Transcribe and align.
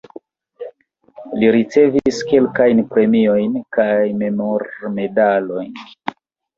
Li 1.41 1.51
ricevis 1.57 2.23
kelkajn 2.33 2.83
premiojn 2.97 3.57
kaj 3.81 3.93
memormedalojn. 4.25 5.75